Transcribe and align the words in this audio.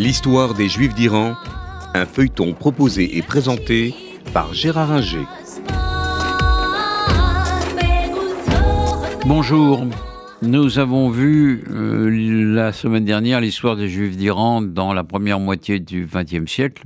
L'histoire 0.00 0.54
des 0.54 0.70
Juifs 0.70 0.94
d'Iran, 0.94 1.34
un 1.92 2.06
feuilleton 2.06 2.54
proposé 2.54 3.18
et 3.18 3.22
présenté 3.22 3.94
par 4.32 4.54
Gérard 4.54 4.92
Inger. 4.92 5.26
Bonjour. 9.26 9.86
Nous 10.40 10.78
avons 10.78 11.10
vu 11.10 11.64
euh, 11.68 12.08
la 12.54 12.72
semaine 12.72 13.04
dernière 13.04 13.42
l'histoire 13.42 13.76
des 13.76 13.90
Juifs 13.90 14.16
d'Iran 14.16 14.62
dans 14.62 14.94
la 14.94 15.04
première 15.04 15.38
moitié 15.38 15.80
du 15.80 16.08
XXe 16.10 16.50
siècle. 16.50 16.84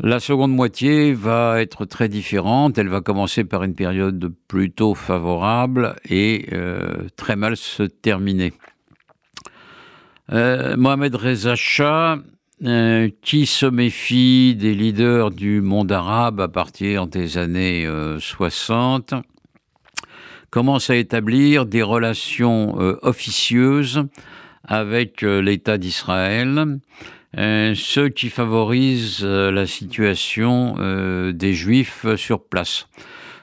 La 0.00 0.18
seconde 0.18 0.52
moitié 0.52 1.12
va 1.12 1.60
être 1.60 1.84
très 1.84 2.08
différente. 2.08 2.78
Elle 2.78 2.88
va 2.88 3.02
commencer 3.02 3.44
par 3.44 3.64
une 3.64 3.74
période 3.74 4.32
plutôt 4.48 4.94
favorable 4.94 5.96
et 6.08 6.46
euh, 6.54 7.06
très 7.16 7.36
mal 7.36 7.54
se 7.54 7.82
terminer. 7.82 8.54
Euh, 10.32 10.76
Mohamed 10.76 11.14
Reza 11.14 11.54
Shah, 11.54 12.18
euh, 12.64 13.08
qui 13.22 13.46
se 13.46 13.66
méfie 13.66 14.56
des 14.56 14.74
leaders 14.74 15.30
du 15.30 15.60
monde 15.60 15.92
arabe 15.92 16.40
à 16.40 16.48
partir 16.48 17.06
des 17.06 17.38
années 17.38 17.86
60, 18.18 19.12
euh, 19.12 19.20
commence 20.50 20.90
à 20.90 20.96
établir 20.96 21.66
des 21.66 21.82
relations 21.82 22.76
officieuses 23.02 24.04
avec 24.64 25.22
l'État 25.22 25.76
d'Israël, 25.76 26.78
ce 27.34 28.08
qui 28.08 28.30
favorise 28.30 29.22
la 29.22 29.66
situation 29.66 30.76
des 31.32 31.52
Juifs 31.52 32.06
sur 32.16 32.42
place. 32.42 32.88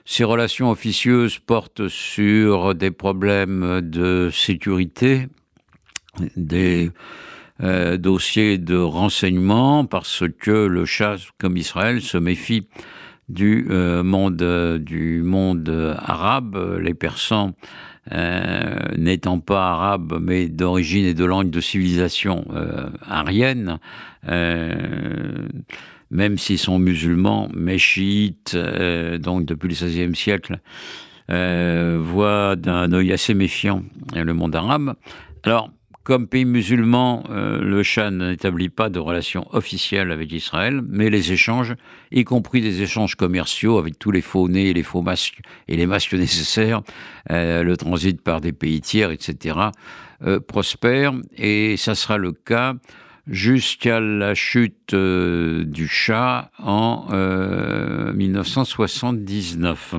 Ces 0.05 0.23
relations 0.23 0.71
officieuses 0.71 1.39
portent 1.39 1.87
sur 1.87 2.73
des 2.73 2.91
problèmes 2.91 3.81
de 3.81 4.29
sécurité, 4.33 5.27
des 6.35 6.91
euh, 7.61 7.97
dossiers 7.97 8.57
de 8.57 8.77
renseignement 8.77 9.85
parce 9.85 10.23
que 10.39 10.51
le 10.51 10.85
chat, 10.85 11.17
comme 11.37 11.57
Israël, 11.57 12.01
se 12.01 12.17
méfie 12.17 12.67
du 13.29 13.67
euh, 13.69 14.03
monde 14.03 14.43
du 14.79 15.21
monde 15.23 15.95
arabe, 15.97 16.79
les 16.81 16.93
Persans 16.93 17.53
euh, 18.11 18.75
n'étant 18.97 19.39
pas 19.39 19.71
arabes 19.71 20.19
mais 20.21 20.49
d'origine 20.49 21.05
et 21.05 21.13
de 21.13 21.23
langue 21.23 21.51
de 21.51 21.61
civilisation 21.61 22.45
arienne, 23.07 23.79
même 26.11 26.37
s'ils 26.37 26.59
sont 26.59 26.79
musulmans, 26.79 27.49
mais 27.55 27.77
chiites, 27.77 28.57
donc 29.19 29.45
depuis 29.45 29.69
le 29.69 29.73
XVIe 29.75 30.15
siècle, 30.15 30.59
voient 31.29 32.55
d'un 32.55 32.91
œil 32.91 33.13
assez 33.13 33.33
méfiant 33.33 33.83
le 34.15 34.33
monde 34.33 34.55
arabe. 34.55 34.95
Alors, 35.43 35.69
comme 36.03 36.27
pays 36.27 36.43
musulman, 36.43 37.23
euh, 37.29 37.61
le 37.61 37.81
Shah 37.81 38.11
n'établit 38.11 38.67
pas 38.67 38.89
de 38.89 38.99
relations 38.99 39.47
officielles 39.53 40.11
avec 40.11 40.33
Israël, 40.33 40.81
mais 40.87 41.09
les 41.09 41.31
échanges, 41.31 41.75
y 42.11 42.25
compris 42.25 42.59
des 42.61 42.81
échanges 42.81 43.15
commerciaux 43.15 43.77
avec 43.77 43.97
tous 43.97 44.11
les 44.11 44.19
faux 44.21 44.49
nez 44.49 44.69
et 44.69 44.73
les 44.73 44.83
faux 44.83 45.01
masques 45.01 45.39
et 45.69 45.77
les 45.77 45.85
masques 45.85 46.13
nécessaires, 46.15 46.81
euh, 47.31 47.63
le 47.63 47.77
transit 47.77 48.21
par 48.21 48.41
des 48.41 48.51
pays 48.51 48.81
tiers, 48.81 49.11
etc., 49.11 49.57
euh, 50.23 50.41
prospèrent. 50.41 51.13
Et 51.37 51.77
ça 51.77 51.95
sera 51.95 52.17
le 52.17 52.33
cas 52.33 52.73
jusqu'à 53.25 54.01
la 54.01 54.35
chute 54.35 54.93
du 54.93 55.87
Shah 55.87 56.51
en 56.57 57.07
1979. 58.13 59.95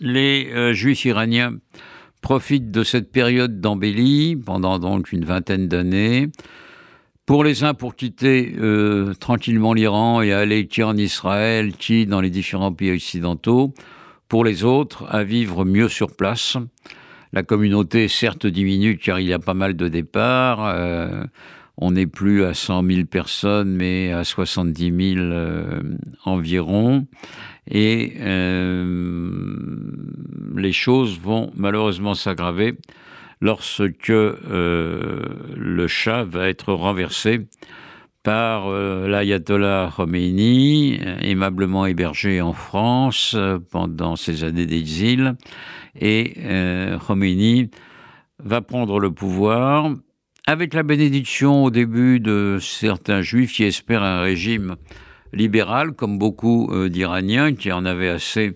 les 0.00 0.74
Juifs 0.74 1.04
iraniens 1.06 1.54
profite 2.22 2.70
de 2.70 2.84
cette 2.84 3.12
période 3.12 3.60
d'embellie 3.60 4.36
pendant 4.36 4.78
donc 4.78 5.12
une 5.12 5.26
vingtaine 5.26 5.68
d'années. 5.68 6.30
Pour 7.26 7.44
les 7.44 7.64
uns, 7.64 7.74
pour 7.74 7.94
quitter 7.94 8.54
euh, 8.58 9.12
tranquillement 9.14 9.74
l'Iran 9.74 10.22
et 10.22 10.32
aller 10.32 10.66
qui 10.66 10.82
en 10.82 10.96
Israël, 10.96 11.72
qui 11.76 12.06
dans 12.06 12.20
les 12.20 12.30
différents 12.30 12.72
pays 12.72 12.92
occidentaux. 12.92 13.74
Pour 14.28 14.44
les 14.44 14.64
autres, 14.64 15.04
à 15.10 15.24
vivre 15.24 15.64
mieux 15.64 15.88
sur 15.88 16.16
place. 16.16 16.56
La 17.34 17.42
communauté, 17.42 18.08
certes, 18.08 18.46
diminue 18.46 18.96
car 18.96 19.20
il 19.20 19.26
y 19.26 19.32
a 19.32 19.38
pas 19.38 19.54
mal 19.54 19.76
de 19.76 19.88
départs. 19.88 20.64
Euh, 20.64 21.24
on 21.76 21.92
n'est 21.92 22.06
plus 22.06 22.44
à 22.44 22.54
100 22.54 22.84
000 22.84 23.06
personnes, 23.06 23.74
mais 23.74 24.12
à 24.12 24.24
70 24.24 25.14
000 25.14 25.20
euh, 25.20 25.82
environ. 26.24 27.06
Et 27.70 28.14
les 30.56 30.72
choses 30.72 31.18
vont 31.20 31.50
malheureusement 31.54 32.14
s'aggraver 32.14 32.74
lorsque 33.42 34.10
euh, 34.10 35.20
le 35.56 35.86
chat 35.88 36.24
va 36.24 36.48
être 36.48 36.72
renversé 36.72 37.40
par 38.22 38.68
euh, 38.68 39.08
l'ayatollah 39.08 39.90
Khomeini, 39.94 41.00
aimablement 41.20 41.86
hébergé 41.86 42.40
en 42.40 42.52
France 42.52 43.34
euh, 43.36 43.58
pendant 43.58 44.14
ses 44.14 44.44
années 44.44 44.66
d'exil. 44.66 45.34
Et 46.00 46.36
Khomeini 47.06 47.70
va 48.38 48.62
prendre 48.62 48.98
le 48.98 49.10
pouvoir 49.10 49.90
avec 50.46 50.72
la 50.72 50.82
bénédiction 50.84 51.64
au 51.64 51.70
début 51.70 52.18
de 52.18 52.58
certains 52.62 53.20
juifs 53.20 53.52
qui 53.52 53.64
espèrent 53.64 54.02
un 54.02 54.22
régime 54.22 54.76
libéral, 55.32 55.92
comme 55.92 56.18
beaucoup 56.18 56.70
d'Iraniens 56.88 57.54
qui 57.54 57.72
en 57.72 57.84
avaient 57.84 58.08
assez 58.08 58.54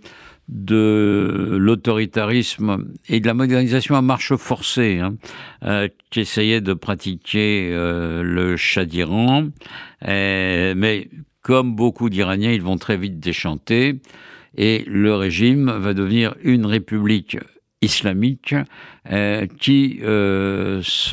de 0.48 1.56
l'autoritarisme 1.58 2.92
et 3.08 3.20
de 3.20 3.26
la 3.26 3.34
modernisation 3.34 3.96
à 3.96 4.02
marche 4.02 4.36
forcée, 4.36 5.00
hein, 5.00 5.16
euh, 5.64 5.88
qui 6.10 6.20
essayait 6.20 6.60
de 6.60 6.72
pratiquer 6.72 7.70
euh, 7.72 8.22
le 8.22 8.56
Shah 8.56 8.84
d'Iran. 8.84 9.48
Euh, 10.06 10.74
mais 10.76 11.10
comme 11.42 11.74
beaucoup 11.74 12.10
d'Iraniens, 12.10 12.52
ils 12.52 12.62
vont 12.62 12.76
très 12.76 12.96
vite 12.96 13.18
déchanter 13.18 14.00
et 14.56 14.84
le 14.86 15.14
régime 15.14 15.70
va 15.70 15.94
devenir 15.94 16.36
une 16.42 16.64
république 16.66 17.38
islamique 17.82 18.54
qui 19.60 20.00
se 20.00 21.12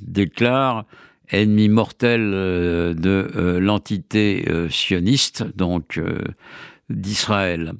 déclare 0.00 0.84
ennemi 1.30 1.68
mortel 1.68 2.30
de 2.30 3.58
l'entité 3.58 4.44
sioniste, 4.68 5.44
donc 5.56 5.98
d'Israël. 6.90 7.72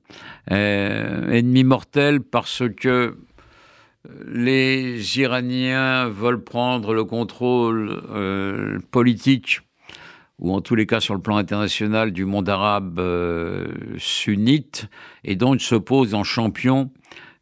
Euh, 0.50 1.30
ennemi 1.30 1.64
mortel 1.64 2.20
parce 2.20 2.62
que 2.76 3.16
les 4.26 5.18
Iraniens 5.18 6.08
veulent 6.08 6.42
prendre 6.42 6.92
le 6.92 7.04
contrôle 7.04 8.02
euh, 8.10 8.78
politique, 8.90 9.60
ou 10.38 10.52
en 10.52 10.60
tous 10.60 10.74
les 10.74 10.86
cas 10.86 11.00
sur 11.00 11.14
le 11.14 11.20
plan 11.20 11.36
international, 11.36 12.12
du 12.12 12.24
monde 12.24 12.48
arabe 12.48 12.98
euh, 12.98 13.66
sunnite, 13.98 14.88
et 15.22 15.36
donc 15.36 15.60
se 15.60 15.74
posent 15.74 16.14
en 16.14 16.24
champion 16.24 16.90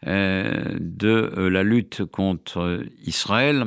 de 0.04 1.30
la 1.36 1.62
lutte 1.62 2.04
contre 2.04 2.84
Israël. 3.06 3.66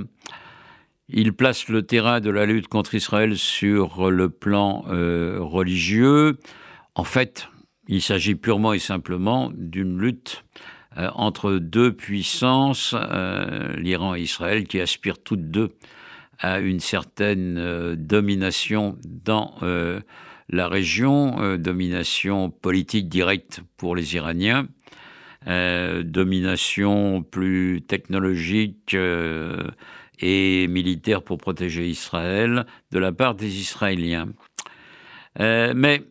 Ils 1.07 1.33
placent 1.33 1.69
le 1.69 1.83
terrain 1.83 2.19
de 2.19 2.29
la 2.29 2.45
lutte 2.45 2.67
contre 2.67 2.95
Israël 2.95 3.37
sur 3.37 4.09
le 4.09 4.29
plan 4.29 4.83
religieux. 4.87 6.37
En 6.95 7.03
fait, 7.03 7.47
il 7.87 8.01
s'agit 8.01 8.35
purement 8.35 8.73
et 8.73 8.79
simplement 8.79 9.51
d'une 9.53 9.99
lutte 9.99 10.43
euh, 10.97 11.09
entre 11.15 11.55
deux 11.55 11.91
puissances, 11.91 12.95
euh, 12.97 13.75
l'Iran 13.75 14.15
et 14.15 14.21
Israël, 14.21 14.65
qui 14.65 14.79
aspirent 14.79 15.21
toutes 15.21 15.51
deux 15.51 15.71
à 16.39 16.59
une 16.59 16.79
certaine 16.79 17.57
euh, 17.57 17.95
domination 17.97 18.97
dans 19.03 19.55
la 20.49 20.67
région, 20.67 21.57
domination 21.57 22.51
politique 22.51 23.09
directe 23.09 23.61
pour 23.77 23.95
les 23.95 24.15
Iraniens, 24.15 24.67
domination 25.47 27.23
plus 27.23 27.81
technologique 27.81 28.95
et 30.19 30.67
militaire 30.67 31.21
pour 31.21 31.37
protéger 31.37 31.87
Israël 31.87 32.65
de 32.91 32.99
la 32.99 33.11
part 33.11 33.35
des 33.35 33.59
Israéliens. 33.59 34.27
mais 35.39 36.03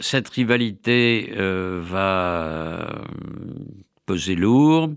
cette 0.00 0.28
rivalité 0.30 1.32
euh, 1.36 1.80
va 1.82 2.48
euh, 2.48 2.84
peser 4.06 4.34
lourd. 4.34 4.90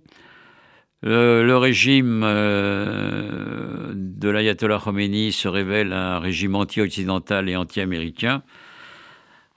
Le, 1.05 1.57
régime 1.57 2.21
euh, 2.23 3.91
de 3.93 4.29
l'ayatollah 4.29 4.79
Khomeini 4.81 5.33
se 5.33 5.49
révèle 5.49 5.91
un 5.91 6.19
régime 6.19 6.55
anti-occidental 6.55 7.49
et 7.49 7.57
anti-américain. 7.57 8.41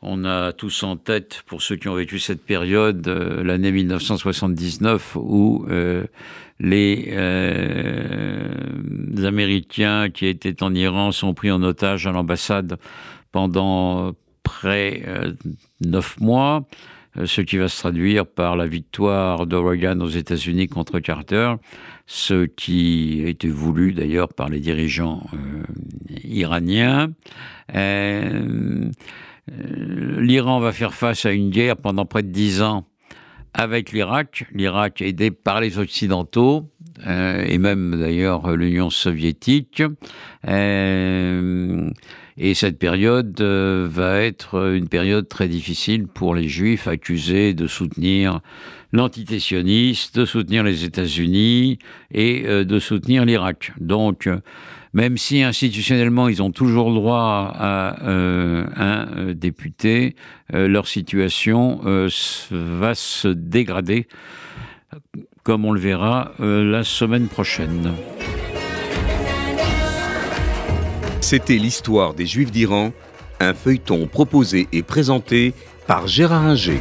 On 0.03 0.25
a 0.25 0.53
tous 0.53 0.83
en 0.83 0.97
tête, 0.97 1.45
pour 1.47 1.63
ceux 1.63 1.77
qui 1.77 1.89
ont 1.89 1.95
vécu 1.95 2.19
cette 2.19 2.45
période, 2.45 3.07
l'année 3.07 3.71
1979 3.71 5.17
où 5.17 5.67
les 6.59 7.13
Américains 9.27 10.09
qui 10.09 10.27
étaient 10.27 10.63
en 10.63 10.75
Iran 10.75 11.13
sont 11.13 11.35
pris 11.35 11.51
en 11.51 11.63
otage 11.63 12.07
à 12.07 12.13
l'ambassade 12.13 12.79
pendant 13.33 14.13
près 14.43 15.03
euh, 15.07 15.33
neuf 15.81 16.19
mois. 16.21 16.67
ce 17.25 17.41
qui 17.41 17.59
va 17.59 17.69
se 17.69 17.79
traduire 17.79 18.27
par 18.27 18.57
la 18.57 18.67
victoire 18.67 19.47
de 19.47 19.57
Reagan 19.57 20.01
aux 20.01 20.09
États-Unis 20.09 20.69
contre 20.69 21.01
Carter, 21.01 21.55
ce 22.07 22.45
qui 22.45 23.23
été 23.27 23.49
voulu 23.49 23.93
d'ailleurs 23.93 24.29
par 24.29 24.49
les 24.49 24.61
dirigeants 24.61 25.27
iraniens. 26.25 27.11
L'Iran 29.49 30.61
va 30.61 30.73
faire 30.73 30.95
face 30.95 31.25
à 31.25 31.33
une 31.33 31.51
guerre 31.51 31.77
pendant 31.77 32.05
près 32.05 32.23
de 32.23 32.31
dix 32.31 32.63
ans 32.63 32.87
avec 33.57 33.91
l'Irak, 33.91 34.45
l'Irak 34.53 35.01
aidé 35.01 35.31
par 35.31 35.63
les 35.63 35.79
Occidentaux, 35.79 36.71
euh, 37.07 37.43
et 37.47 37.57
même 37.57 37.99
d'ailleurs 37.99 38.55
l'Union 38.55 38.91
soviétique. 38.91 39.83
Euh, 40.47 41.91
et 42.37 42.53
cette 42.53 42.79
période 42.79 43.41
euh, 43.41 43.89
va 43.91 44.21
être 44.21 44.75
une 44.75 44.89
période 44.89 45.27
très 45.27 45.49
difficile 45.49 46.07
pour 46.07 46.35
les 46.35 46.49
Juifs 46.49 46.87
accusés 46.87 47.55
de 47.55 47.67
soutenir 47.67 48.41
l'entité 48.93 49.39
sioniste, 49.39 50.19
de 50.19 50.27
soutenir 50.27 50.63
les 50.63 50.85
États-Unis 50.85 51.79
et 52.13 52.43
de 52.43 52.79
soutenir 52.79 53.25
l'Irak. 53.25 53.73
Donc, 53.81 54.29
même 54.97 55.19
si 55.19 55.43
institutionnellement 55.43 56.27
ils 56.31 56.43
ont 56.43 56.51
toujours 56.51 56.93
droit 56.93 57.53
à 57.55 58.03
euh, 58.09 58.65
un 58.77 59.07
euh, 59.15 59.35
député, 59.35 60.17
euh, 60.55 60.67
leur 60.69 60.89
situation 60.89 61.83
va 62.51 62.95
se 62.95 63.29
dégrader, 63.29 64.09
comme 65.43 65.67
on 65.67 65.73
le 65.73 65.81
verra 65.81 66.33
la 66.39 66.83
semaine 66.83 67.29
prochaine. 67.29 67.93
C'était 71.21 71.59
l'histoire 71.59 72.15
des 72.15 72.27
Juifs 72.27 72.51
d'Iran, 72.51 72.93
un 73.39 73.53
feuilleton 73.53 74.07
proposé 74.07 74.67
et 74.73 74.83
présenté 74.83 75.53
par 75.87 76.07
Gérard 76.07 76.47
Inger. 76.47 76.81